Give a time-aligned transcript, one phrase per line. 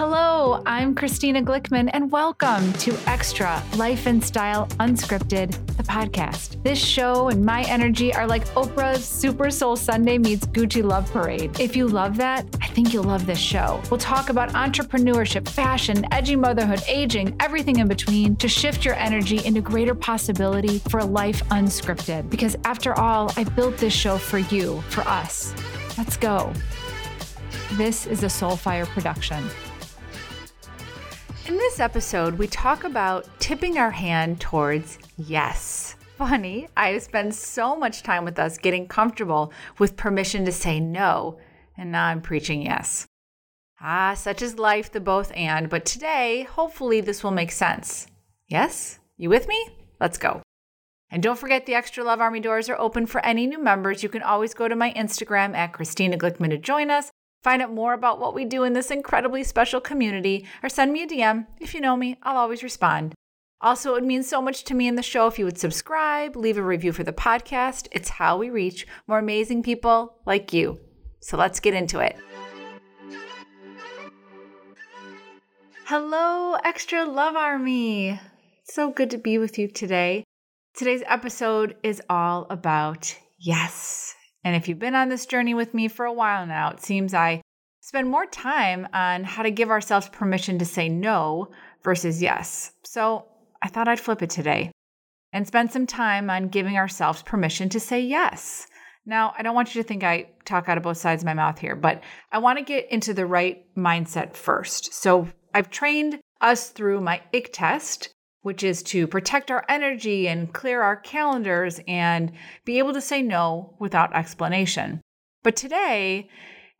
[0.00, 6.62] Hello, I'm Christina Glickman, and welcome to Xtra Life and Style Unscripted, the podcast.
[6.62, 11.60] This show and my energy are like Oprah's Super Soul Sunday meets Gucci Love Parade.
[11.60, 13.82] If you love that, I think you'll love this show.
[13.90, 19.44] We'll talk about entrepreneurship, fashion, edgy motherhood, aging, everything in between to shift your energy
[19.44, 22.30] into greater possibility for a life unscripted.
[22.30, 25.54] Because after all, I built this show for you, for us.
[25.98, 26.54] Let's go.
[27.74, 29.44] This is a Soulfire production.
[31.50, 35.96] In this episode, we talk about tipping our hand towards yes.
[36.16, 41.40] Funny, I spend so much time with us getting comfortable with permission to say no,
[41.76, 43.04] and now I'm preaching yes.
[43.80, 48.06] Ah, such is life, the both and, but today, hopefully, this will make sense.
[48.46, 49.00] Yes?
[49.16, 49.70] You with me?
[49.98, 50.42] Let's go.
[51.10, 54.04] And don't forget the Xtra Love Army doors are open for any new members.
[54.04, 57.10] You can always go to my Instagram at Christina Glickman to join us
[57.42, 61.02] Find out more about what we do in this incredibly special community or send me
[61.02, 61.46] a DM.
[61.58, 63.14] If you know me, I'll always respond.
[63.62, 66.36] Also, it would mean so much to me in the show if you would subscribe,
[66.36, 67.88] leave a review for the podcast.
[67.92, 70.80] It's how we reach more amazing people like you.
[71.20, 72.16] So let's get into it.
[75.84, 78.20] Hello, Xtra Love Army.
[78.64, 80.24] So good to be with you today.
[80.74, 84.14] Today's episode is all about yes.
[84.44, 87.14] And if you've been on this journey with me for a while now, it seems
[87.14, 87.42] I
[87.80, 91.50] spend more time on how to give ourselves permission to say no
[91.82, 92.72] versus yes.
[92.84, 93.26] So
[93.62, 94.70] I thought I'd flip it today
[95.32, 98.66] and spend some time on giving ourselves permission to say yes.
[99.06, 101.34] Now, I don't want you to think I talk out of both sides of my
[101.34, 104.92] mouth here, but I want to get into the right mindset first.
[104.92, 108.10] So I've trained us through my ick test
[108.42, 112.32] which is to protect our energy and clear our calendars and
[112.64, 115.00] be able to say no without explanation.
[115.42, 116.28] But today,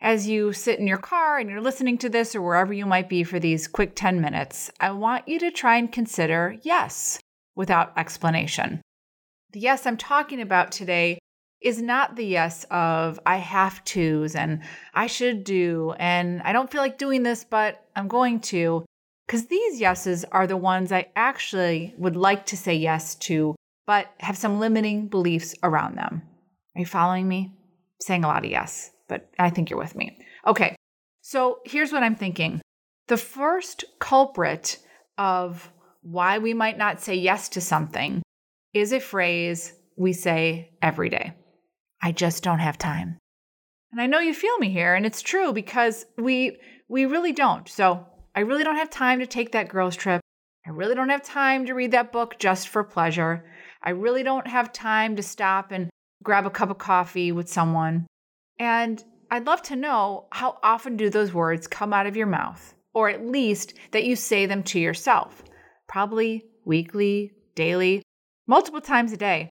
[0.00, 3.08] as you sit in your car and you're listening to this or wherever you might
[3.08, 7.20] be for these quick 10 minutes, I want you to try and consider yes
[7.54, 8.80] without explanation.
[9.52, 11.18] The yes I'm talking about today
[11.60, 14.62] is not the yes of I have to's and
[14.94, 18.86] I should do and I don't feel like doing this, but I'm going to.
[19.30, 23.54] Because these yeses are the ones I actually would like to say yes to,
[23.86, 26.22] but have some limiting beliefs around them.
[26.74, 27.52] Are you following me?
[28.00, 30.18] saying a lot of yes, but I think you're with me.
[30.48, 30.74] Okay,
[31.20, 32.60] so here's what I'm thinking.
[33.06, 34.78] The first culprit
[35.16, 35.70] of
[36.02, 38.22] why we might not say yes to something
[38.74, 41.34] is a phrase we say every day
[42.02, 43.18] I just don't have time.
[43.92, 46.58] And I know you feel me here, and it's true because we
[46.88, 47.68] we really don't.
[47.68, 48.04] So
[48.34, 50.20] I really don't have time to take that girls' trip.
[50.66, 53.44] I really don't have time to read that book just for pleasure.
[53.82, 55.90] I really don't have time to stop and
[56.22, 58.06] grab a cup of coffee with someone.
[58.58, 62.74] And I'd love to know how often do those words come out of your mouth,
[62.94, 65.42] or at least that you say them to yourself.
[65.88, 68.02] Probably weekly, daily,
[68.46, 69.50] multiple times a day.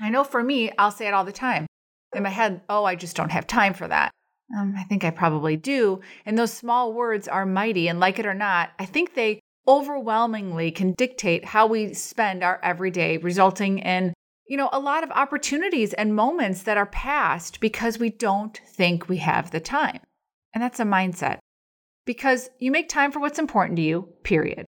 [0.00, 1.66] I know for me, I'll say it all the time.
[2.14, 4.10] In my head, oh, I just don't have time for that.
[4.54, 6.00] Um, I think I probably do.
[6.24, 7.88] And those small words are mighty.
[7.88, 12.60] And like it or not, I think they overwhelmingly can dictate how we spend our
[12.62, 14.14] everyday, resulting in,
[14.48, 19.08] you know, a lot of opportunities and moments that are passed because we don't think
[19.08, 20.00] we have the time.
[20.54, 21.38] And that's a mindset.
[22.04, 24.64] Because you make time for what's important to you, period.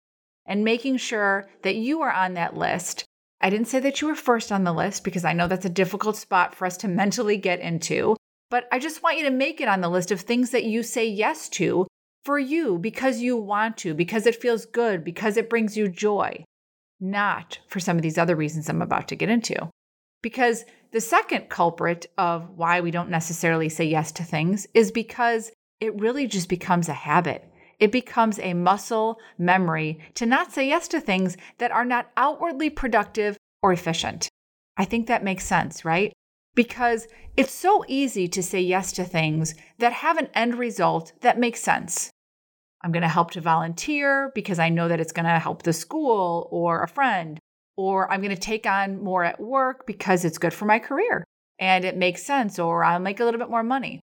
[0.46, 3.04] And making sure that you are on that list.
[3.42, 5.70] I didn't say that you were first on the list because I know that's a
[5.70, 8.16] difficult spot for us to mentally get into.
[8.56, 10.82] But I just want you to make it on the list of things that you
[10.82, 11.86] say yes to
[12.24, 16.42] for you because you want to, because it feels good, because it brings you joy,
[17.02, 19.70] not for some of these other reasons I'm about to get into.
[20.24, 25.52] Because the second culprit of why we don't necessarily say yes to things is because
[25.82, 27.44] it really just becomes a habit.
[27.82, 32.70] It becomes a muscle memory to not say yes to things that are not outwardly
[32.70, 34.30] productive or efficient.
[34.78, 36.14] I think that makes sense, right?
[36.56, 37.08] Because
[37.38, 41.62] it's so easy to say yes to things that have an end result that makes
[41.62, 42.10] sense.
[42.82, 45.74] I'm going to help to volunteer because I know that it's going to help the
[45.74, 47.40] school or a friend,
[47.76, 51.24] or I'm going to take on more at work because it's good for my career
[51.60, 54.02] and it makes sense, or I'll make a little bit more money.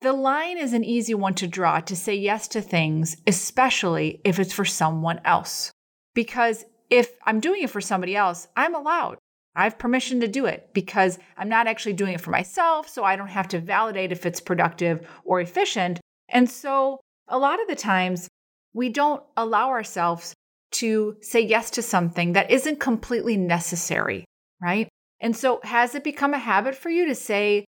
[0.00, 4.38] The line is an easy one to draw to say yes to things, especially if
[4.38, 5.72] it's for someone else.
[6.14, 9.18] Because if I'm doing it for somebody else, I'm allowed.
[9.56, 13.04] I have permission to do it because I'm not actually doing it for myself, so
[13.04, 16.00] I don't have to validate if it's productive or efficient.
[16.28, 18.28] And so, a lot of the times,
[18.72, 20.34] we don't allow ourselves
[20.72, 24.24] to say yes to something that isn't completely necessary,
[24.60, 24.88] right?
[25.20, 27.64] And so, has it become a habit for you to say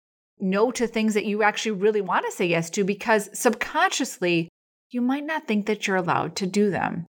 [0.43, 4.49] no to things that you actually really want to say yes to because subconsciously
[4.91, 7.07] you might not think that you're allowed to do them.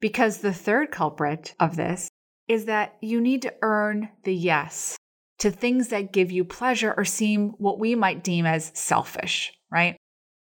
[0.00, 2.08] Because the third culprit of this
[2.52, 4.96] is that you need to earn the yes
[5.38, 9.96] to things that give you pleasure or seem what we might deem as selfish, right?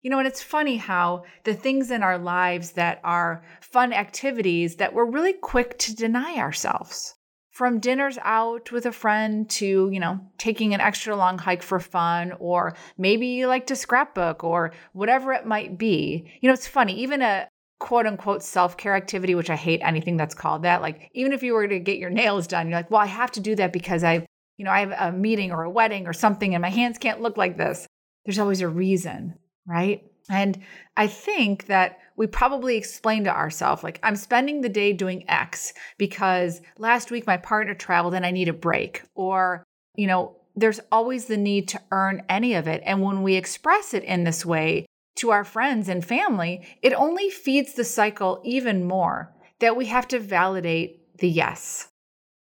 [0.01, 4.77] You know, and it's funny how the things in our lives that are fun activities
[4.77, 7.13] that we're really quick to deny ourselves.
[7.51, 11.79] From dinners out with a friend to, you know, taking an extra long hike for
[11.79, 16.31] fun, or maybe you like to scrapbook or whatever it might be.
[16.39, 17.47] You know, it's funny, even a,
[17.79, 20.81] quote unquote self care activity, which I hate anything that's called that.
[20.81, 23.31] Like, even if you were to get your nails done, you're like, well, I have
[23.31, 24.25] to do that because I,
[24.57, 27.21] you know, I have a meeting or a wedding or something and my hands can't
[27.21, 27.87] look like this.
[28.25, 29.35] There's always a reason
[29.67, 30.03] right?
[30.29, 30.57] And
[30.95, 35.73] I think that we probably explain to ourselves, like, I'm spending the day doing X
[35.97, 39.03] because last week my partner traveled and I need a break.
[39.13, 39.63] Or,
[39.95, 42.81] you know, there's always the need to earn any of it.
[42.85, 47.29] And when we express it in this way to our friends and family, it only
[47.29, 51.89] feeds the cycle even more that we have to validate the yes.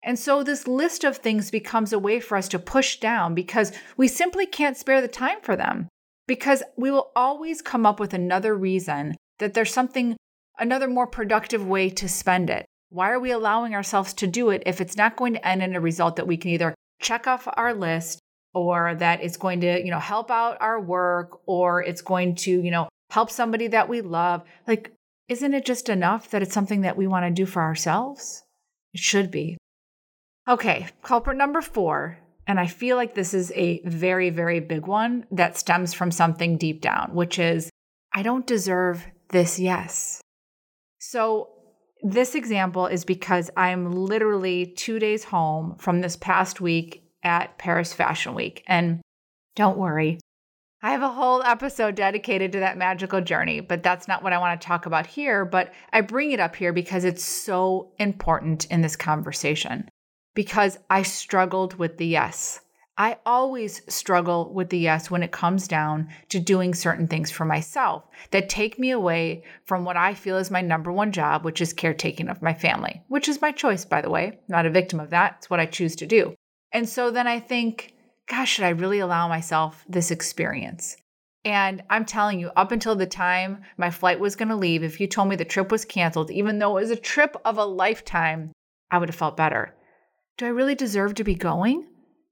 [0.03, 3.71] And so this list of things becomes a way for us to push down because
[3.97, 5.89] we simply can't spare the time for them
[6.27, 10.15] because we will always come up with another reason that there's something,
[10.57, 12.65] another more productive way to spend it.
[12.89, 15.75] Why are we allowing ourselves to do it if it's not going to end in
[15.75, 18.19] a result that we can either check off our list
[18.53, 22.51] or that it's going to, you know, help out our work or it's going to,
[22.51, 24.43] you know, help somebody that we love?
[24.67, 24.91] Like,
[25.27, 28.43] isn't it just enough that it's something that we want to do for ourselves?
[28.93, 29.57] It should be.
[30.47, 32.17] Okay, culprit number four
[32.49, 36.57] and I feel like this is a very, very big one that stems from something
[36.57, 37.69] deep down, which is
[38.11, 40.19] I don't deserve this yes.
[40.97, 41.49] So,
[42.01, 47.93] this example is because I'm literally two days home from this past week at Paris
[47.93, 48.63] Fashion Week.
[48.67, 49.01] And
[49.55, 50.19] don't worry,
[50.81, 54.37] I have a whole episode dedicated to that magical journey, but that's not what I
[54.37, 55.43] want to talk about here.
[55.43, 59.89] But I bring it up here because it's so important in this conversation
[60.35, 62.61] because I struggled with the yes.
[62.97, 67.43] I always struggle with the yes when it comes down to doing certain things for
[67.43, 71.61] myself that take me away from what I feel is my number one job, which
[71.61, 74.39] is caretaking of my family, which is my choice, by the way.
[74.47, 75.35] not a victim of that.
[75.39, 76.35] It's what I choose to do.
[76.71, 77.93] And so then I think,
[78.27, 80.95] gosh, should I really allow myself this experience?
[81.45, 84.99] And I'm telling you, up until the time my flight was going to leave, if
[84.99, 87.65] you told me the trip was canceled, even though it was a trip of a
[87.65, 88.51] lifetime,
[88.91, 89.73] I would have felt better.
[90.37, 91.87] Do I really deserve to be going?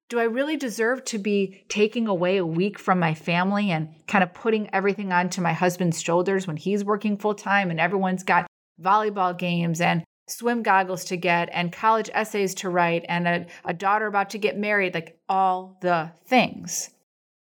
[0.09, 4.23] Do I really deserve to be taking away a week from my family and kind
[4.23, 8.47] of putting everything onto my husband's shoulders when he's working full time and everyone's got
[8.81, 13.73] volleyball games and swim goggles to get and college essays to write and a, a
[13.73, 16.89] daughter about to get married, like all the things.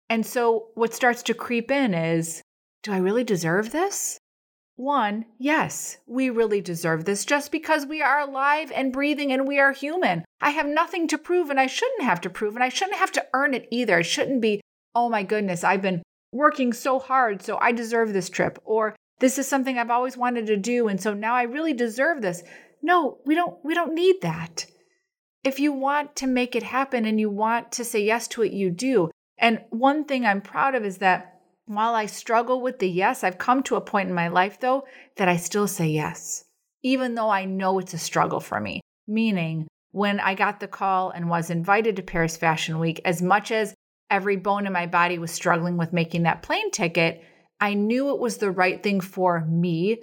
[0.09, 2.41] And so what starts to creep in is
[2.83, 4.17] do I really deserve this?
[4.77, 9.59] One, yes, we really deserve this just because we are alive and breathing and we
[9.59, 10.23] are human.
[10.39, 13.11] I have nothing to prove and I shouldn't have to prove and I shouldn't have
[13.13, 13.99] to earn it either.
[13.99, 14.61] It shouldn't be,
[14.93, 18.59] oh my goodness, I've been working so hard, so I deserve this trip.
[18.63, 22.21] Or this is something I've always wanted to do and so now I really deserve
[22.21, 22.43] this.
[22.81, 24.65] No, we don't we don't need that.
[25.43, 28.51] If you want to make it happen and you want to say yes to it,
[28.51, 29.11] you do.
[29.37, 33.37] And one thing I'm proud of is that while I struggle with the yes, I've
[33.37, 34.85] come to a point in my life, though,
[35.17, 36.45] that I still say yes,
[36.81, 38.81] even though I know it's a struggle for me.
[39.07, 43.51] Meaning, when I got the call and was invited to Paris Fashion Week, as much
[43.51, 43.73] as
[44.09, 47.23] every bone in my body was struggling with making that plane ticket,
[47.59, 49.99] I knew it was the right thing for me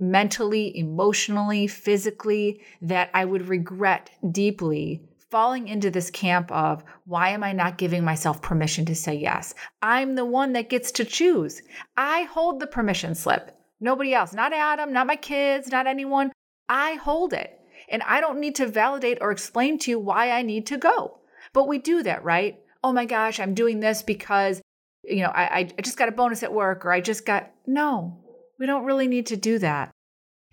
[0.00, 7.44] mentally, emotionally, physically, that I would regret deeply falling into this camp of why am
[7.44, 9.54] I not giving myself permission to say yes?
[9.80, 11.62] I'm the one that gets to choose.
[11.96, 13.56] I hold the permission slip.
[13.80, 16.32] Nobody else, not Adam, not my kids, not anyone.
[16.68, 17.58] I hold it.
[17.88, 21.18] And I don't need to validate or explain to you why I need to go.
[21.52, 22.58] But we do that, right?
[22.84, 24.60] Oh my gosh, I'm doing this because,
[25.02, 27.50] you know, I, I just got a bonus at work or I just got.
[27.66, 28.19] No,
[28.60, 29.90] we don't really need to do that.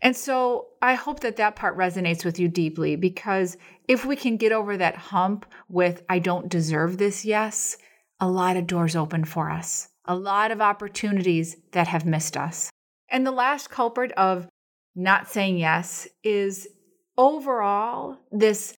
[0.02, 4.38] And so I hope that that part resonates with you deeply because if we can
[4.38, 7.78] get over that hump with, I don't deserve this, yes,
[8.20, 12.70] a lot of doors open for us, a lot of opportunities that have missed us.
[13.10, 14.48] And the last culprit of
[14.96, 16.68] not saying yes is
[17.18, 18.76] overall this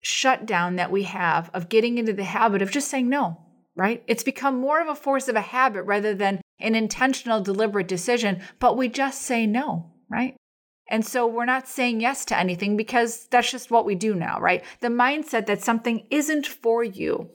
[0.00, 3.40] shutdown that we have of getting into the habit of just saying no,
[3.80, 4.04] right?
[4.06, 8.42] It's become more of a force of a habit rather than an intentional, deliberate decision,
[8.58, 10.36] but we just say no, right?
[10.90, 14.38] And so we're not saying yes to anything because that's just what we do now,
[14.38, 14.62] right?
[14.80, 17.30] The mindset that something isn't for you,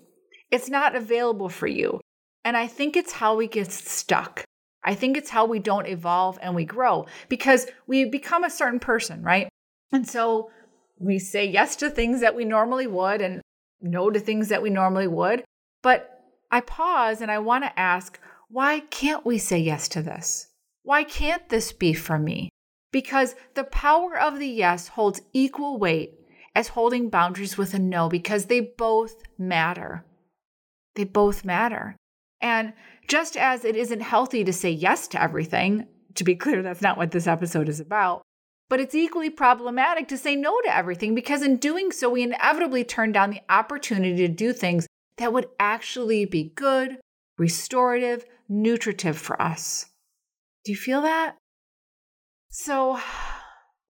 [0.52, 2.00] it's not available for you.
[2.44, 4.44] And I think it's how we get stuck.
[4.84, 8.80] I think it's how we don't evolve and we grow because we become a certain
[8.80, 9.50] person, right?
[9.92, 10.52] And so
[11.00, 13.42] we say yes to things that we normally would and
[13.82, 15.44] no to things that we normally would.
[15.82, 16.15] But
[16.52, 20.48] I pause and I want to ask, why can't we say yes to this?
[20.84, 22.50] Why can't this be for me?
[22.92, 26.14] Because the power of the yes holds equal weight
[26.56, 30.06] as holding boundaries with a no because they both matter.
[30.96, 31.98] They both matter.
[32.40, 32.74] And
[33.08, 36.98] just as it isn't healthy to say yes to everything, to be clear, that's not
[36.98, 38.22] what this episode is about,
[38.70, 42.84] but it's equally problematic to say no to everything because in doing so, we inevitably
[42.84, 46.98] turn down the opportunity to do things that would actually be good,
[47.38, 49.88] restorative, nutritive for us.
[50.64, 51.36] Do you feel that?
[52.50, 53.00] So,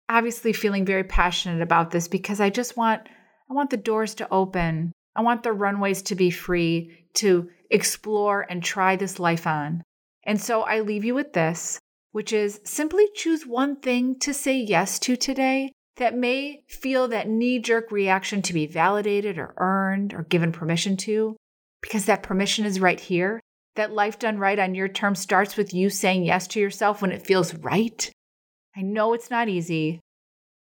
[0.09, 3.03] obviously feeling very passionate about this because I just want
[3.51, 4.93] I want the doors to open.
[5.17, 9.83] I want the runways to be free to explore and try this life on.
[10.25, 11.79] And so I leave you with this,
[12.13, 17.29] which is simply choose one thing to say yes to today that may feel that
[17.29, 21.37] knee jerk reaction to be validated or earned or given permission to,
[21.81, 23.41] because that permission is right here.
[23.77, 27.13] That life done right on your terms starts with you saying yes to yourself when
[27.13, 28.11] it feels right.
[28.77, 30.01] I know it's not easy,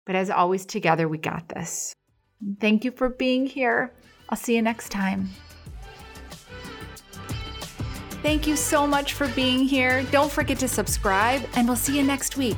[0.06, 1.94] but as always, together we got this.
[2.60, 3.94] Thank you for being here.
[4.30, 5.30] I'll see you next time.
[8.22, 10.04] Thank you so much for being here.
[10.12, 12.58] Don't forget to subscribe, and we'll see you next week.